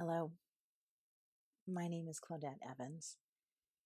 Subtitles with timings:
[0.00, 0.30] Hello,
[1.66, 3.16] my name is Claudette Evans,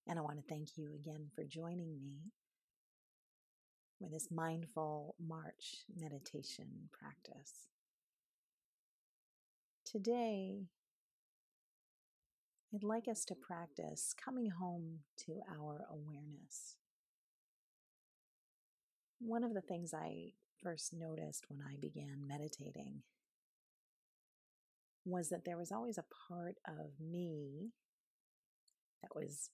[0.07, 2.33] and I want to thank you again for joining me
[3.99, 7.69] for this mindful March meditation practice.
[9.87, 10.67] Today,
[12.75, 16.77] I'd like us to practice coming home to our awareness.
[19.19, 20.33] One of the things I
[20.63, 23.03] first noticed when I began meditating
[25.05, 27.71] was that there was always a part of me
[29.03, 29.51] that was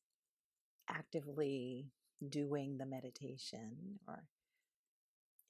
[0.91, 1.87] actively
[2.27, 4.24] doing the meditation or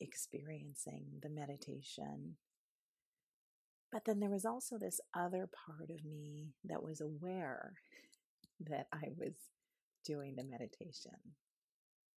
[0.01, 2.37] experiencing the meditation.
[3.91, 7.75] But then there was also this other part of me that was aware
[8.61, 9.33] that I was
[10.05, 11.19] doing the meditation.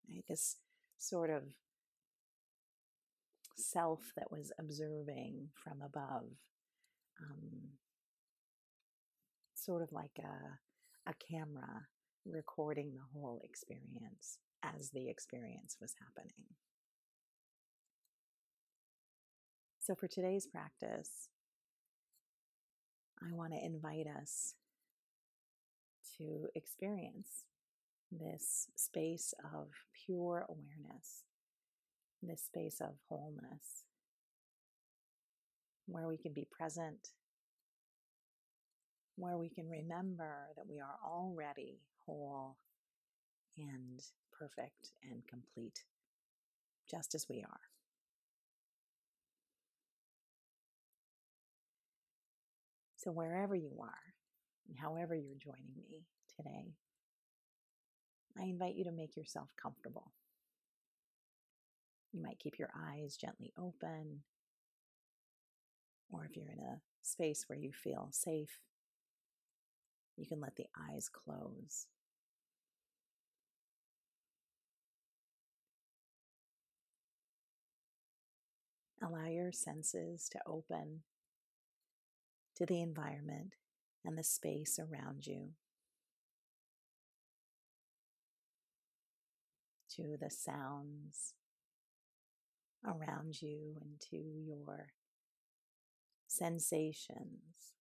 [0.09, 0.23] Right?
[0.27, 0.57] This
[0.97, 1.43] sort of
[3.55, 6.25] self that was observing from above
[7.21, 7.69] um,
[9.55, 11.87] sort of like a, a camera
[12.25, 16.45] recording the whole experience as the experience was happening.
[19.79, 21.29] So, for today's practice,
[23.21, 24.53] I want to invite us
[26.17, 27.45] to experience
[28.11, 29.69] this space of
[30.05, 31.23] pure awareness,
[32.21, 33.85] this space of wholeness,
[35.91, 37.09] where we can be present,
[39.17, 42.55] where we can remember that we are already whole
[43.57, 45.83] and perfect and complete,
[46.89, 47.59] just as we are.
[52.95, 54.13] So, wherever you are,
[54.69, 56.05] and however you're joining me
[56.37, 56.75] today,
[58.39, 60.13] I invite you to make yourself comfortable.
[62.13, 64.21] You might keep your eyes gently open
[66.11, 68.59] or if you're in a space where you feel safe,
[70.17, 71.87] you can let the eyes close.
[79.03, 81.01] Allow your senses to open
[82.55, 83.53] to the environment
[84.05, 85.49] and the space around you,
[89.95, 91.33] to the sounds
[92.85, 94.91] around you, and to your
[96.31, 97.73] sensations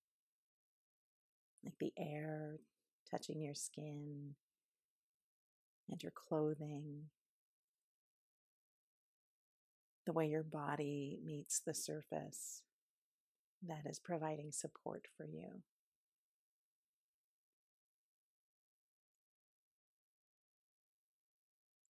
[1.65, 2.59] like the air
[3.11, 4.34] touching your skin
[5.88, 7.05] and your clothing,
[10.06, 12.62] the way your body meets the surface
[13.66, 15.62] that is providing support for you.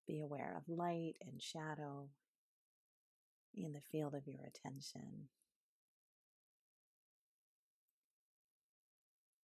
[0.06, 2.08] Be aware of light and shadow
[3.54, 5.28] in the field of your attention.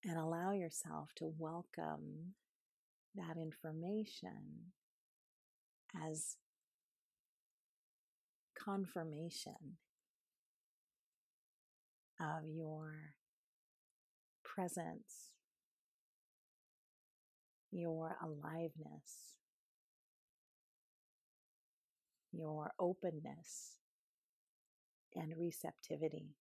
[0.07, 2.35] And allow yourself to welcome
[3.17, 4.73] that information
[6.07, 6.37] as
[8.63, 9.79] confirmation
[12.21, 12.93] of your
[14.45, 15.31] presence,
[17.73, 19.35] your aliveness,
[22.33, 23.73] your openness,
[25.17, 26.37] and receptivity.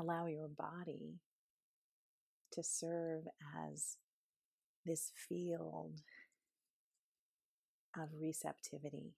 [0.00, 1.20] Allow your body
[2.52, 3.24] to serve
[3.68, 3.96] as
[4.86, 6.00] this field
[7.96, 9.14] of receptivity,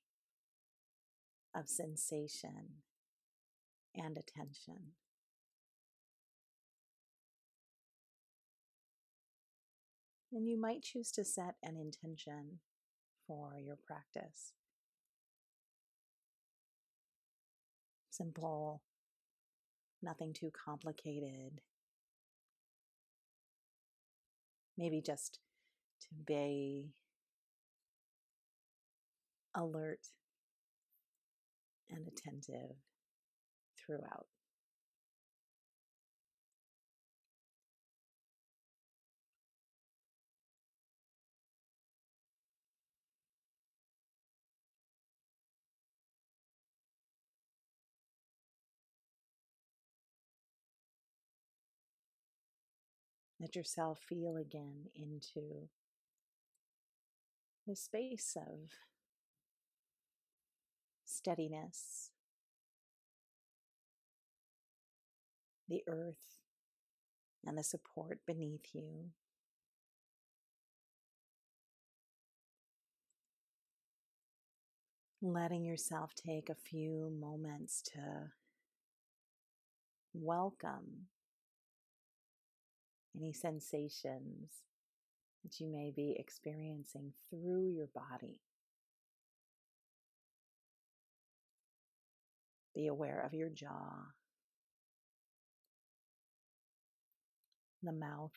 [1.54, 2.82] of sensation
[3.94, 4.92] and attention.
[10.32, 12.60] And you might choose to set an intention
[13.26, 14.53] for your practice.
[18.10, 18.82] Simple
[20.03, 21.61] nothing too complicated.
[24.77, 25.39] Maybe just
[26.01, 26.93] to be
[29.55, 30.01] alert
[31.91, 32.77] and attentive
[33.78, 34.27] throughout.
[53.42, 55.68] Let yourself feel again into
[57.66, 58.71] the space of
[61.04, 62.12] steadiness,
[65.68, 66.39] the earth,
[67.44, 69.10] and the support beneath you.
[75.21, 78.30] Letting yourself take a few moments to
[80.15, 81.09] welcome
[83.16, 84.50] any sensations
[85.42, 88.41] that you may be experiencing through your body.
[92.74, 93.92] Be aware of your jaw,
[97.82, 98.30] the mouth,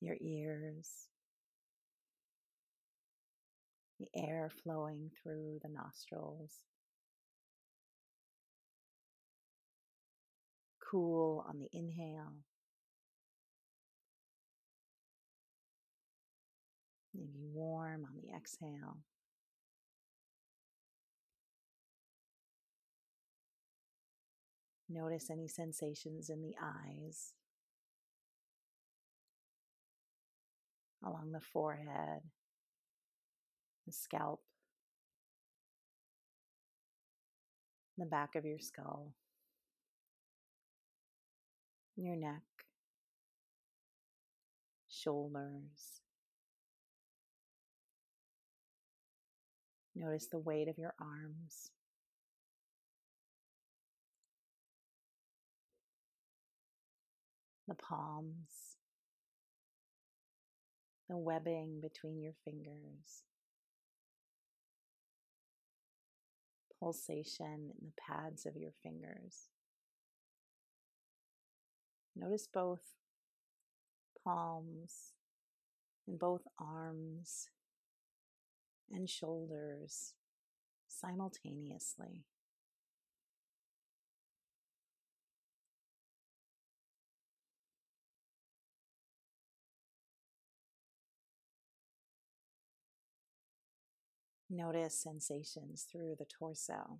[0.00, 1.08] your ears,
[3.98, 6.52] the air flowing through the nostrils.
[10.90, 12.32] Cool on the inhale.
[17.14, 18.98] Maybe warm on the exhale.
[24.88, 27.34] Notice any sensations in the eyes,
[31.04, 32.22] along the forehead,
[33.86, 34.40] the scalp,
[37.98, 39.12] the back of your skull,
[42.04, 42.42] your neck,
[44.88, 46.00] shoulders.
[49.94, 51.70] Notice the weight of your arms.
[57.68, 58.78] the palms,
[61.08, 63.24] the webbing between your fingers,
[66.80, 69.48] pulsation in the pads of your fingers.
[72.18, 72.80] Notice both
[74.24, 75.12] palms
[76.06, 77.48] and both arms
[78.90, 80.14] and shoulders
[80.88, 82.24] simultaneously.
[94.50, 96.98] Notice sensations through the torso.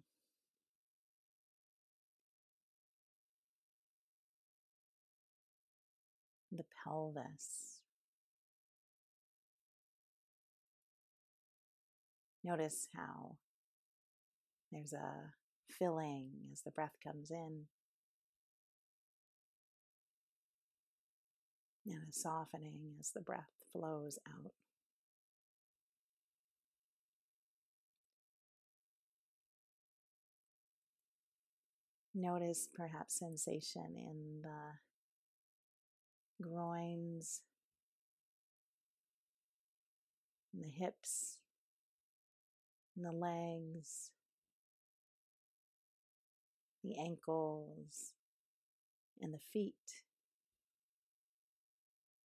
[6.59, 7.79] The pelvis.
[12.43, 13.37] Notice how
[14.73, 15.35] there's a
[15.69, 17.67] filling as the breath comes in
[21.87, 24.51] and a softening as the breath flows out.
[32.17, 34.88] Notice perhaps sensation in the
[36.41, 37.43] groins,
[40.55, 41.39] in the hips,
[42.97, 44.11] in the legs,
[46.83, 48.13] the ankles,
[49.21, 49.75] and the feet,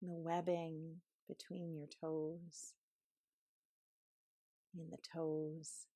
[0.01, 0.97] and the webbing
[1.27, 2.73] between your toes,
[4.77, 5.87] in the toes.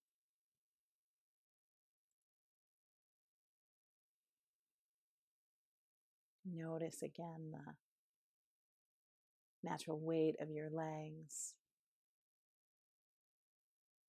[6.45, 7.84] Notice again the
[9.65, 11.55] natural weight of your legs.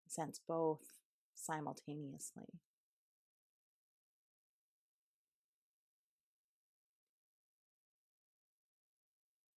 [0.07, 0.83] Sense both
[1.35, 2.61] simultaneously.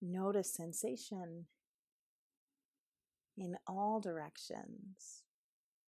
[0.01, 1.46] Notice sensation
[3.38, 5.24] in all directions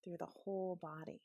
[0.03, 1.21] through the whole body.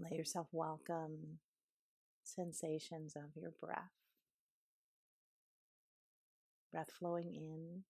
[0.00, 1.40] Let yourself welcome
[2.24, 3.90] sensations of your breath.
[6.72, 7.84] Breath flowing in,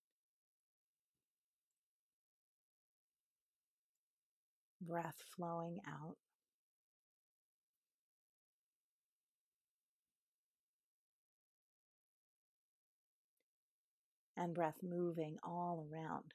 [4.81, 6.17] breath flowing out.
[14.37, 16.33] And breath moving all around.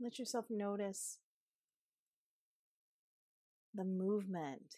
[0.00, 1.18] Let yourself notice
[3.74, 4.76] the movement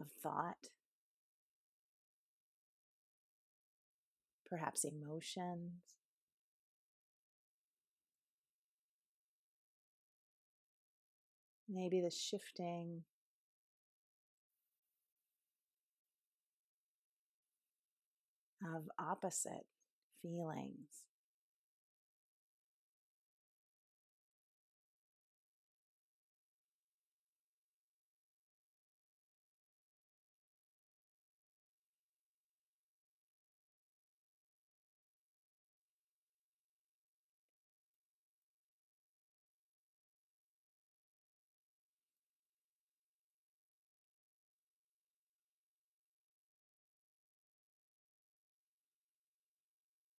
[0.00, 0.70] of thought,
[4.48, 5.72] perhaps emotions.
[11.68, 13.02] Maybe the shifting
[18.62, 19.66] of opposite
[20.20, 21.04] feelings.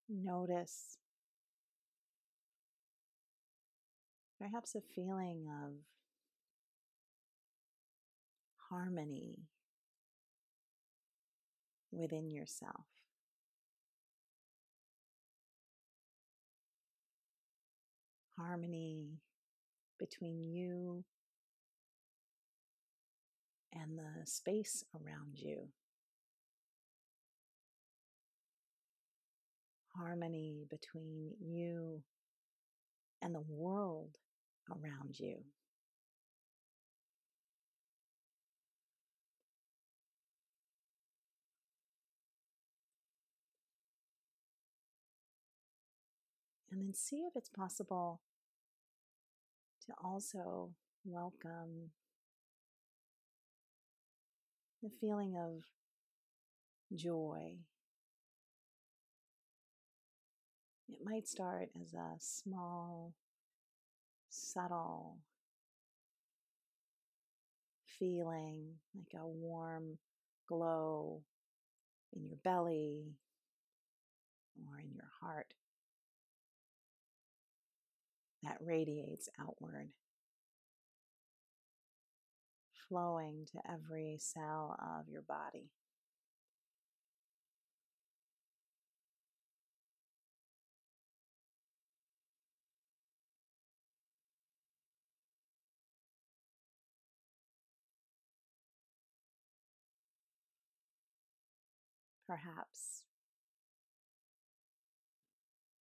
[0.10, 0.98] Notice
[4.40, 5.74] perhaps a feeling of
[8.70, 9.40] harmony
[11.92, 12.86] within yourself.
[18.38, 19.20] Harmony
[20.00, 21.04] between you
[23.74, 25.68] and the space around you.
[29.98, 32.02] Harmony between you
[33.22, 34.12] and the world
[34.70, 35.38] around you.
[46.72, 48.22] And then see if it's possible
[49.88, 50.72] to also
[51.06, 51.92] welcome
[54.84, 55.64] the feeling of
[56.96, 57.56] joy.
[60.90, 63.14] It might start as a small,
[64.30, 65.18] subtle
[68.00, 69.98] feeling like a warm
[70.48, 71.24] glow
[72.14, 73.16] in your belly
[74.66, 75.54] or in your heart
[78.44, 79.90] that radiates outward,
[82.88, 85.70] flowing to every cell of your body.
[102.28, 103.04] Perhaps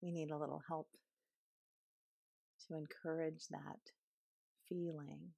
[0.00, 0.88] we need a little help
[2.68, 3.90] to encourage that
[4.68, 5.32] feeling.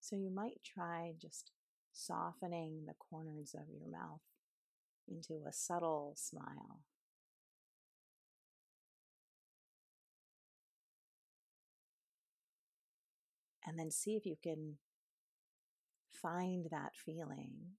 [0.00, 1.50] So you might try just
[1.92, 4.20] softening the corners of your mouth
[5.08, 6.80] into a subtle smile.
[13.66, 14.78] And then see if you can
[16.12, 17.76] find that feeling.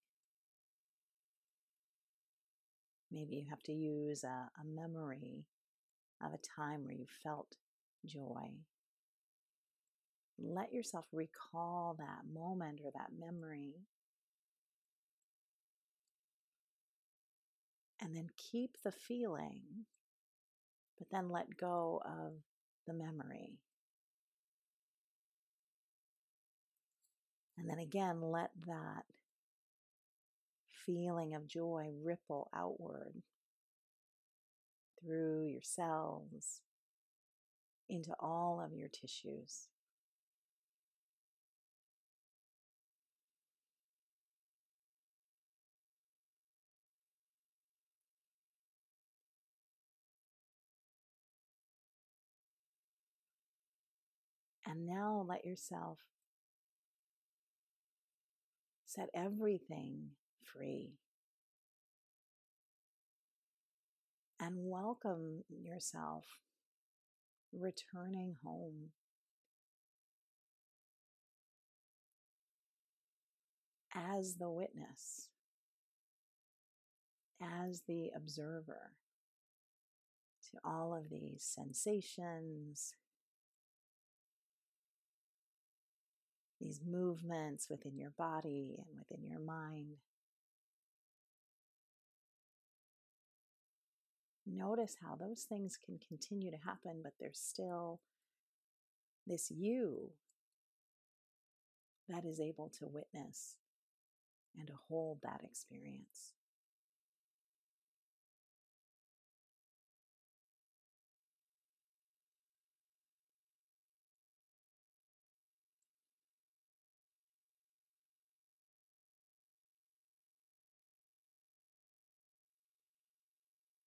[3.11, 5.45] Maybe you have to use a, a memory
[6.23, 7.57] of a time where you felt
[8.05, 8.51] joy.
[10.39, 13.73] Let yourself recall that moment or that memory.
[17.99, 19.61] And then keep the feeling,
[20.97, 22.33] but then let go of
[22.87, 23.59] the memory.
[27.57, 29.03] And then again, let that
[30.85, 33.13] feeling of joy ripple outward
[35.01, 36.61] through your cells
[37.89, 39.67] into all of your tissues.
[54.65, 55.97] And now let yourself
[58.85, 60.11] set everything
[60.53, 60.93] free.
[64.41, 66.25] and welcome yourself
[67.53, 68.89] returning home.
[73.93, 75.27] As the witness,
[77.41, 78.93] as the observer
[80.49, 82.93] to all of these sensations,
[86.59, 89.97] these movements within your body and within your mind.
[94.45, 97.99] Notice how those things can continue to happen, but there's still
[99.27, 100.11] this you
[102.09, 103.55] that is able to witness
[104.57, 106.33] and to hold that experience.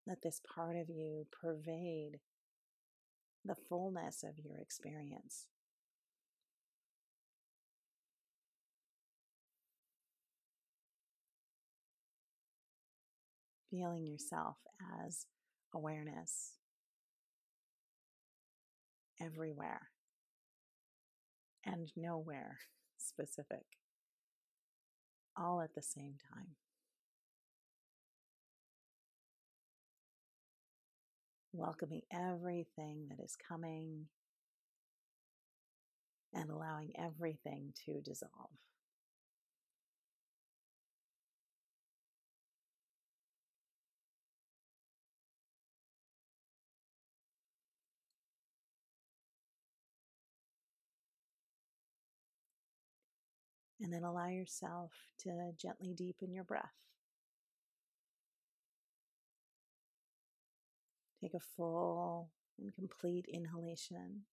[0.06, 2.20] Let this part of you pervade
[3.44, 5.46] the fullness of your experience.
[13.70, 14.56] Feeling yourself
[15.04, 15.26] as
[15.74, 16.52] awareness
[19.20, 19.88] everywhere
[21.64, 22.58] and nowhere
[22.98, 23.64] specific,
[25.36, 26.56] all at the same time.
[31.54, 34.06] welcoming everything that is coming
[36.34, 38.50] and allowing everything to dissolve.
[53.80, 56.72] And then allow yourself to gently deepen your breath.
[61.24, 62.28] Take a full
[62.58, 64.24] and complete inhalation.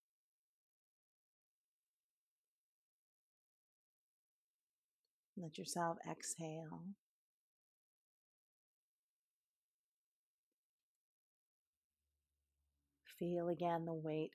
[5.38, 6.84] Let yourself exhale.
[13.18, 14.32] Feel again the weight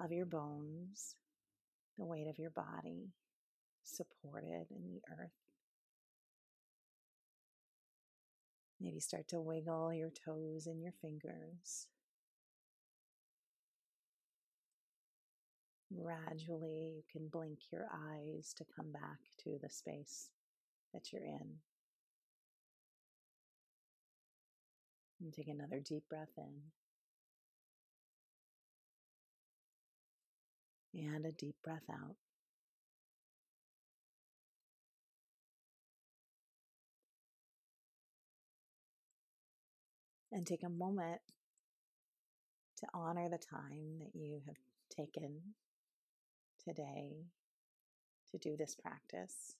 [0.00, 1.16] of your bones,
[1.98, 3.08] the weight of your body
[3.82, 5.32] supported in the earth.
[8.82, 11.86] Maybe start to wiggle your toes and your fingers.
[15.94, 20.30] Gradually, you can blink your eyes to come back to the space
[20.92, 21.58] that you're in.
[25.20, 26.62] And take another deep breath in.
[31.06, 32.16] And a deep breath out.
[40.32, 41.20] And take a moment
[42.78, 44.56] to honor the time that you have
[44.90, 45.40] taken
[46.64, 47.26] today
[48.30, 49.56] to do this practice.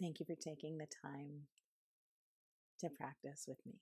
[0.00, 1.42] Thank you for taking the time
[2.80, 3.74] to practice with me.